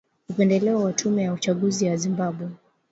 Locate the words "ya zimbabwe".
1.85-2.49